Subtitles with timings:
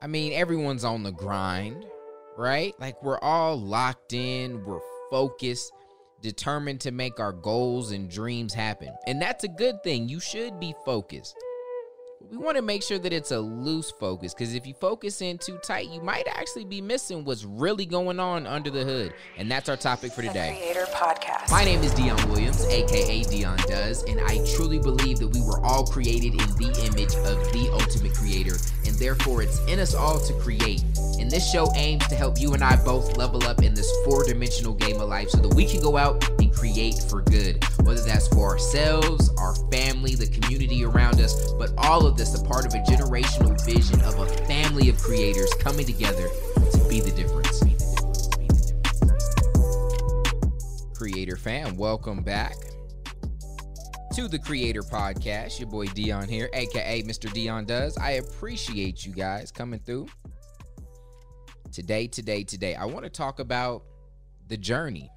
[0.00, 1.86] I mean, everyone's on the grind,
[2.36, 2.74] right?
[2.78, 4.80] Like we're all locked in, we're
[5.10, 5.72] focused,
[6.20, 8.90] determined to make our goals and dreams happen.
[9.06, 10.08] And that's a good thing.
[10.08, 11.34] You should be focused
[12.30, 15.38] we want to make sure that it's a loose focus because if you focus in
[15.38, 19.14] too tight, you might actually be missing what's really going on under the hood.
[19.36, 20.58] And that's our topic for today.
[20.58, 21.50] The Creator Podcast.
[21.50, 25.60] My name is Dion Williams, aka Dion Does, and I truly believe that we were
[25.64, 28.56] all created in the image of the ultimate creator,
[28.98, 30.82] therefore it's in us all to create.
[31.18, 34.24] And this show aims to help you and I both level up in this four
[34.24, 38.00] dimensional game of life so that we can go out and create for good, whether
[38.02, 42.66] that's for ourselves, our family, the community around us, but all of this a part
[42.66, 46.28] of a generational vision of a family of creators coming together
[46.72, 47.62] to be the difference.
[50.94, 52.56] Creator fam, welcome back
[54.16, 55.60] to the Creator Podcast.
[55.60, 57.30] Your boy Dion here, aka Mr.
[57.30, 57.98] Dion Does.
[57.98, 60.06] I appreciate you guys coming through.
[61.70, 63.82] Today, today, today, I want to talk about
[64.48, 65.10] the journey.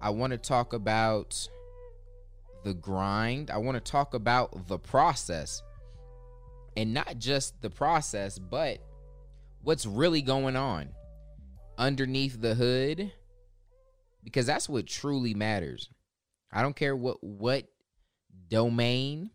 [0.00, 1.48] I want to talk about
[2.64, 3.48] the grind.
[3.48, 5.62] I want to talk about the process.
[6.76, 8.80] And not just the process, but
[9.62, 10.88] what's really going on
[11.78, 13.12] underneath the hood
[14.24, 15.90] because that's what truly matters.
[16.52, 17.68] I don't care what what
[18.50, 19.30] domain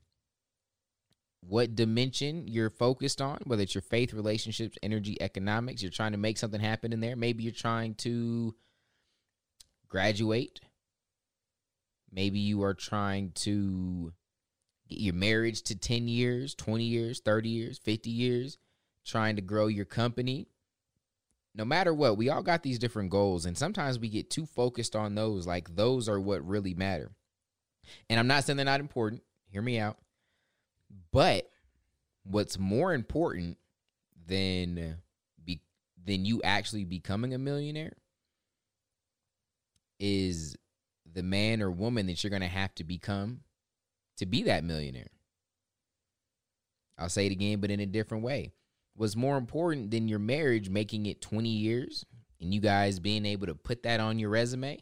[1.47, 6.17] what dimension you're focused on, whether it's your faith, relationships, energy, economics, you're trying to
[6.17, 7.15] make something happen in there.
[7.15, 8.55] Maybe you're trying to
[9.87, 10.59] graduate.
[12.11, 14.13] Maybe you are trying to
[14.89, 18.57] get your marriage to 10 years, 20 years, 30 years, 50 years,
[19.05, 20.47] trying to grow your company.
[21.53, 24.95] No matter what, we all got these different goals, and sometimes we get too focused
[24.95, 27.11] on those, like those are what really matter.
[28.09, 29.23] And I'm not saying they're not important.
[29.49, 29.97] Hear me out
[31.11, 31.49] but
[32.23, 33.57] what's more important
[34.27, 34.97] than
[35.43, 35.61] be
[36.03, 37.95] than you actually becoming a millionaire
[39.99, 40.55] is
[41.13, 43.41] the man or woman that you're going to have to become
[44.17, 45.07] to be that millionaire.
[46.97, 48.51] I'll say it again, but in a different way.
[48.95, 52.05] What's more important than your marriage making it 20 years
[52.39, 54.79] and you guys being able to put that on your resume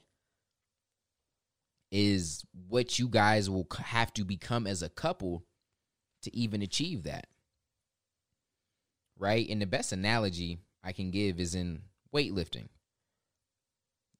[1.93, 5.45] is what you guys will have to become as a couple
[6.23, 7.27] to even achieve that.
[9.17, 9.47] Right?
[9.47, 11.83] And the best analogy I can give is in
[12.13, 12.69] weightlifting.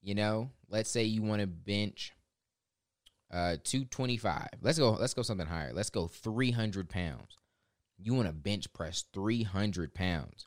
[0.00, 2.12] You know, let's say you want to bench
[3.32, 4.48] uh 225.
[4.62, 5.72] Let's go let's go something higher.
[5.72, 7.38] Let's go 300 pounds.
[7.98, 10.46] You want to bench press 300 pounds.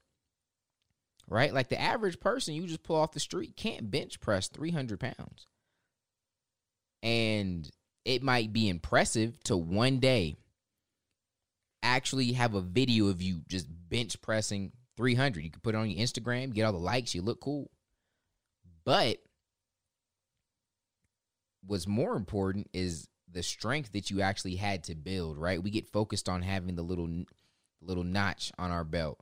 [1.28, 1.54] Right?
[1.54, 5.48] Like the average person you just pull off the street can't bench press 300 pounds.
[7.08, 7.70] And
[8.04, 10.36] it might be impressive to one day
[11.82, 15.42] actually have a video of you just bench pressing 300.
[15.42, 17.72] You can put it on your Instagram, get all the likes, you look cool.
[18.84, 19.20] But
[21.66, 25.64] what's more important is the strength that you actually had to build, right?
[25.64, 27.24] We get focused on having the little
[27.82, 29.20] little notch on our belt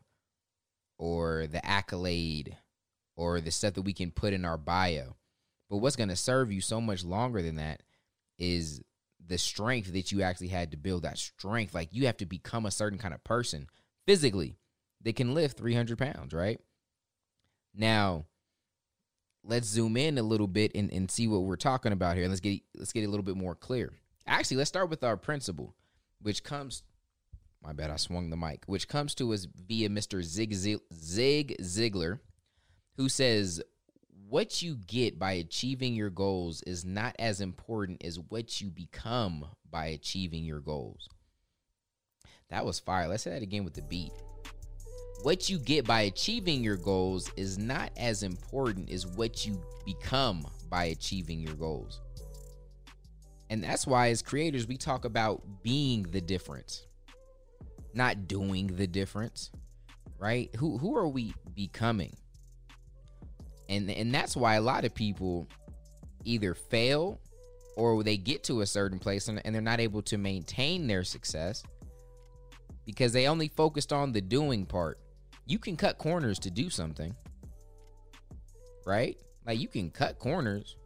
[0.97, 2.57] or the accolade
[3.15, 5.17] or the stuff that we can put in our bio.
[5.69, 7.81] But what's going to serve you so much longer than that
[8.37, 8.81] is
[9.25, 11.73] the strength that you actually had to build that strength.
[11.73, 13.67] Like you have to become a certain kind of person
[14.05, 14.57] physically
[15.01, 16.59] that can lift 300 pounds, right?
[17.73, 18.25] Now,
[19.43, 22.27] let's zoom in a little bit and, and see what we're talking about here.
[22.27, 23.91] Let's get let's get a little bit more clear.
[24.27, 25.75] Actually, let's start with our principle,
[26.21, 26.83] which comes.
[27.61, 28.63] My bad, I swung the mic.
[28.67, 30.21] Which comes to us via Mr.
[30.21, 32.19] Zig Zig Ziglar,
[32.95, 33.61] who says
[34.27, 39.45] what you get by achieving your goals is not as important as what you become
[39.69, 41.07] by achieving your goals.
[42.49, 43.07] That was fire.
[43.07, 44.11] Let's say that again with the beat.
[45.21, 50.45] What you get by achieving your goals is not as important as what you become
[50.69, 52.01] by achieving your goals.
[53.49, 56.85] And that's why, as creators, we talk about being the difference,
[57.93, 59.51] not doing the difference,
[60.17, 60.49] right?
[60.55, 62.15] Who, who are we becoming?
[63.69, 65.47] And and that's why a lot of people
[66.23, 67.19] either fail
[67.75, 71.03] or they get to a certain place and, and they're not able to maintain their
[71.03, 71.63] success
[72.85, 74.99] because they only focused on the doing part.
[75.45, 77.15] You can cut corners to do something.
[78.85, 79.17] Right?
[79.45, 80.77] Like you can cut corners.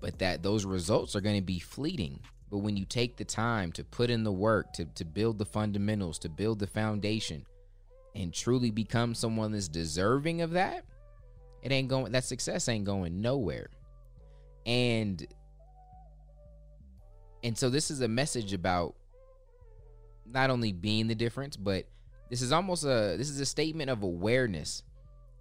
[0.00, 2.20] But that those results are going to be fleeting.
[2.50, 5.46] But when you take the time to put in the work to, to build the
[5.46, 7.46] fundamentals, to build the foundation,
[8.14, 10.84] and truly become someone that's deserving of that,
[11.62, 13.70] it ain't going that success ain't going nowhere.
[14.66, 15.26] And
[17.42, 18.94] and so this is a message about
[20.26, 21.86] not only being the difference, but
[22.30, 24.82] this is almost a this is a statement of awareness,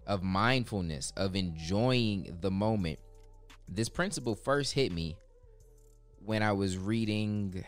[0.07, 2.99] of mindfulness, of enjoying the moment.
[3.69, 5.17] This principle first hit me
[6.25, 7.63] when I was reading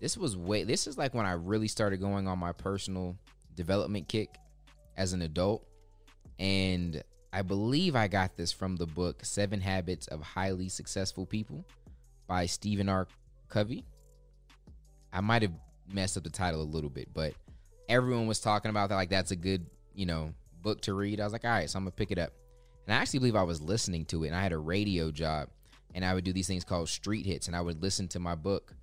[0.00, 3.16] this was way this is like when I really started going on my personal
[3.58, 4.36] development kick
[4.96, 5.66] as an adult
[6.38, 7.02] and
[7.32, 11.64] I believe I got this from the book Seven Habits of Highly Successful People
[12.26, 13.06] by Stephen R.
[13.48, 13.84] Covey.
[15.12, 15.52] I might have
[15.92, 17.34] messed up the title a little bit, but
[17.88, 18.94] everyone was talking about that.
[18.94, 20.32] Like, that's a good, you know,
[20.62, 21.20] book to read.
[21.20, 22.32] I was like, all right, so I'm going to pick it up.
[22.86, 25.48] And I actually believe I was listening to it, and I had a radio job,
[25.94, 28.34] and I would do these things called street hits, and I would listen to my
[28.36, 28.74] book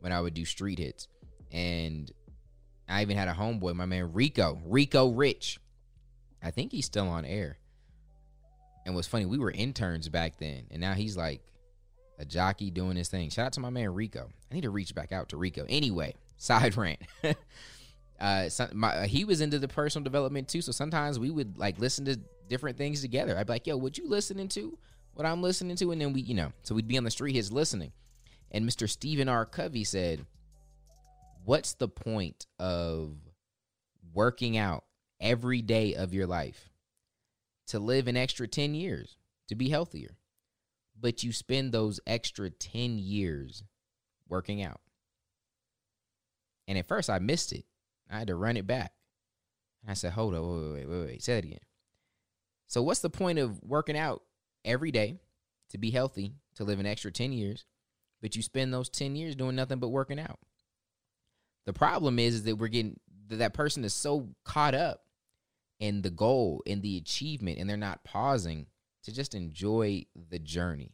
[0.00, 1.08] when I would do street hits.
[1.52, 2.10] And
[2.88, 5.60] I even had a homeboy, my man Rico, Rico Rich.
[6.42, 7.58] I think he's still on air.
[8.84, 11.40] And what's funny, we were interns back then, and now he's like
[12.18, 13.30] a jockey doing his thing.
[13.30, 14.28] Shout out to my man Rico.
[14.50, 15.64] I need to reach back out to Rico.
[15.68, 17.00] Anyway, side rant.
[18.20, 21.78] uh, some, my, he was into the personal development too, so sometimes we would like
[21.78, 23.38] listen to different things together.
[23.38, 24.76] I'd be like, "Yo, what you listening to?
[25.14, 27.34] What I'm listening to?" And then we, you know, so we'd be on the street,
[27.34, 27.92] his listening.
[28.50, 28.88] And Mr.
[28.88, 29.46] Stephen R.
[29.46, 30.26] Covey said,
[31.44, 33.16] "What's the point of
[34.12, 34.84] working out
[35.20, 36.70] every day of your life?"
[37.66, 39.16] to live an extra 10 years
[39.48, 40.16] to be healthier.
[40.98, 43.64] But you spend those extra 10 years
[44.28, 44.80] working out.
[46.66, 47.64] And at first I missed it.
[48.10, 48.92] I had to run it back.
[49.82, 51.58] And I said, hold up, wait, wait, wait, wait, say it again.
[52.66, 54.22] So what's the point of working out
[54.64, 55.20] every day
[55.70, 57.66] to be healthy, to live an extra 10 years,
[58.22, 60.38] but you spend those 10 years doing nothing but working out?
[61.66, 65.02] The problem is, is that we're getting that, person is so caught up
[65.80, 68.66] in the goal and the achievement and they're not pausing
[69.04, 70.92] to just enjoy the journey.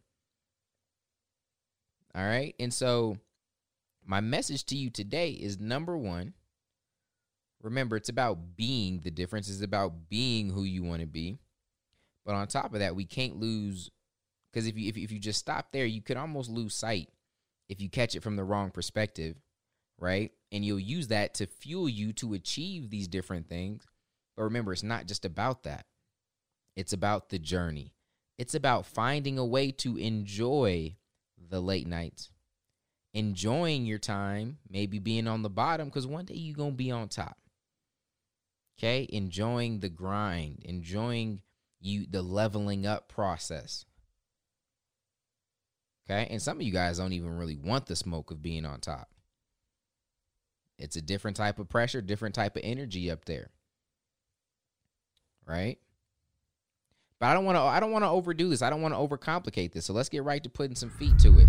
[2.15, 2.55] All right?
[2.59, 3.19] And so
[4.05, 6.35] my message to you today is number 1,
[7.63, 11.39] remember it's about being the difference is about being who you want to be.
[12.25, 13.91] But on top of that, we can't lose
[14.53, 17.09] because if you if, if you just stop there, you could almost lose sight
[17.69, 19.37] if you catch it from the wrong perspective,
[20.01, 20.33] right?
[20.51, 23.87] And you'll use that to fuel you to achieve these different things
[24.41, 25.85] but remember, it's not just about that,
[26.75, 27.93] it's about the journey.
[28.39, 30.97] It's about finding a way to enjoy
[31.51, 32.31] the late nights,
[33.13, 36.91] enjoying your time, maybe being on the bottom, because one day you're going to be
[36.91, 37.37] on top.
[38.79, 39.07] Okay?
[39.11, 41.43] Enjoying the grind, enjoying
[41.79, 43.85] you the leveling up process.
[46.09, 46.29] Okay?
[46.31, 49.11] And some of you guys don't even really want the smoke of being on top.
[50.81, 53.51] It's a different type of pressure, different type of energy up there
[55.51, 55.79] right?
[57.19, 58.63] But I don't want to I don't want to overdo this.
[58.63, 59.85] I don't want to overcomplicate this.
[59.85, 61.49] So let's get right to putting some feet to it.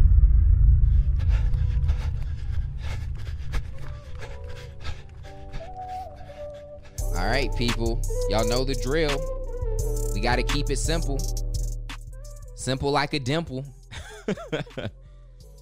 [7.15, 8.01] All right, people.
[8.29, 9.15] Y'all know the drill.
[10.13, 11.19] We got to keep it simple.
[12.55, 13.63] Simple like a dimple.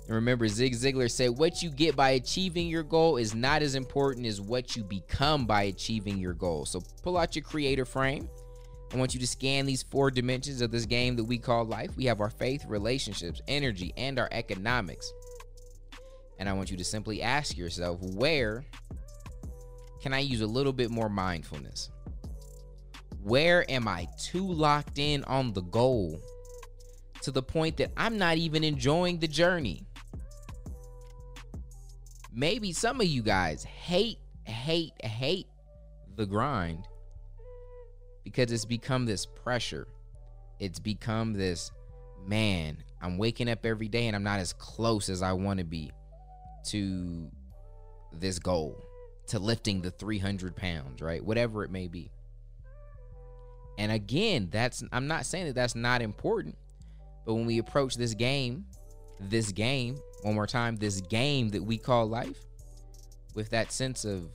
[0.09, 3.75] And remember, Zig Ziglar said, What you get by achieving your goal is not as
[3.75, 6.65] important as what you become by achieving your goal.
[6.65, 8.27] So pull out your creator frame.
[8.91, 11.95] I want you to scan these four dimensions of this game that we call life.
[11.95, 15.13] We have our faith, relationships, energy, and our economics.
[16.39, 18.65] And I want you to simply ask yourself, Where
[20.01, 21.91] can I use a little bit more mindfulness?
[23.21, 26.19] Where am I too locked in on the goal
[27.21, 29.85] to the point that I'm not even enjoying the journey?
[32.39, 35.47] Maybe some of you guys hate, hate, hate
[36.15, 36.87] the grind
[38.23, 39.87] because it's become this pressure.
[40.57, 41.71] It's become this,
[42.25, 45.65] man, I'm waking up every day and I'm not as close as I want to
[45.65, 45.91] be
[46.67, 47.29] to
[48.13, 48.85] this goal,
[49.27, 51.23] to lifting the 300 pounds, right?
[51.23, 52.09] Whatever it may be.
[53.77, 56.57] And again, that's, I'm not saying that that's not important,
[57.25, 58.65] but when we approach this game,
[59.19, 62.45] this game one more time, this game that we call life,
[63.35, 64.29] with that sense of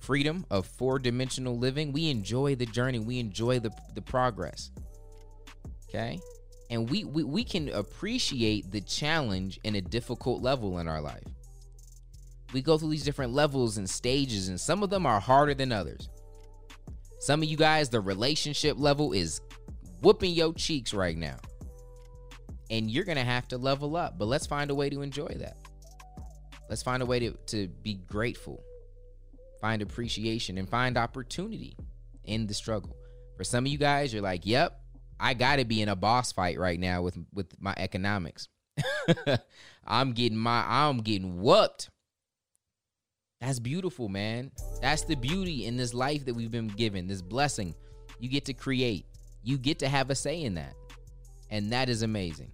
[0.00, 4.70] freedom of four dimensional living, we enjoy the journey, we enjoy the, the progress.
[5.88, 6.18] Okay?
[6.70, 11.24] And we, we, we can appreciate the challenge in a difficult level in our life.
[12.52, 15.72] We go through these different levels and stages, and some of them are harder than
[15.72, 16.08] others.
[17.20, 19.40] Some of you guys, the relationship level is
[20.00, 21.36] whooping your cheeks right now
[22.70, 24.18] and you're gonna have to level up.
[24.18, 25.56] But let's find a way to enjoy that.
[26.68, 28.62] Let's find a way to, to be grateful,
[29.60, 31.76] find appreciation, and find opportunity
[32.24, 32.96] in the struggle.
[33.36, 34.80] For some of you guys, you're like, yep,
[35.18, 38.48] I gotta be in a boss fight right now with with my economics.
[39.86, 41.90] I'm getting my I'm getting whooped.
[43.40, 44.52] That's beautiful, man.
[44.82, 47.74] That's the beauty in this life that we've been given, this blessing.
[48.18, 49.06] You get to create,
[49.42, 50.74] you get to have a say in that.
[51.50, 52.52] And that is amazing.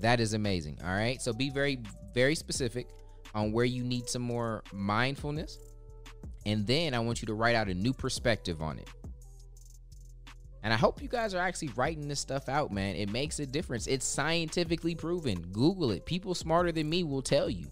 [0.00, 0.78] That is amazing.
[0.84, 1.20] All right.
[1.20, 1.80] So be very,
[2.14, 2.88] very specific
[3.34, 5.58] on where you need some more mindfulness.
[6.46, 8.88] And then I want you to write out a new perspective on it.
[10.62, 12.96] And I hope you guys are actually writing this stuff out, man.
[12.96, 13.86] It makes a difference.
[13.86, 15.42] It's scientifically proven.
[15.52, 16.06] Google it.
[16.06, 17.66] People smarter than me will tell you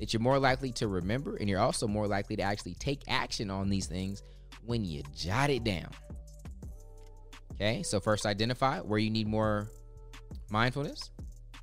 [0.00, 3.50] that you're more likely to remember and you're also more likely to actually take action
[3.50, 4.22] on these things
[4.64, 5.88] when you jot it down.
[7.52, 9.70] Okay, so first identify where you need more
[10.50, 11.10] mindfulness,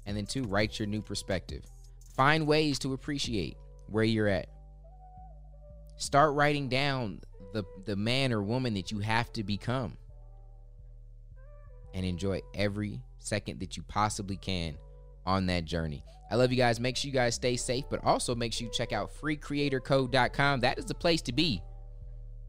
[0.06, 1.64] and then two, write your new perspective.
[2.16, 3.58] Find ways to appreciate
[3.88, 4.48] where you're at.
[5.98, 7.22] Start writing down
[7.54, 9.98] the, the man or woman that you have to become
[11.94, 14.76] and enjoy every second that you possibly can
[15.26, 16.04] on that journey.
[16.32, 16.80] I love you guys.
[16.80, 20.62] Make sure you guys stay safe, but also make sure you check out freecreatorcode.com.
[20.62, 21.62] That is the place to be.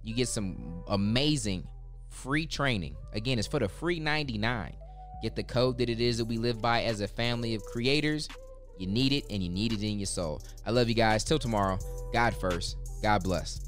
[0.02, 1.68] You get some amazing
[2.08, 2.96] free training.
[3.12, 4.75] Again, it's for the free 99.
[5.24, 8.28] Get the code that it is that we live by as a family of creators.
[8.76, 10.42] You need it and you need it in your soul.
[10.66, 11.24] I love you guys.
[11.24, 11.78] Till tomorrow,
[12.12, 12.76] God first.
[13.02, 13.63] God bless.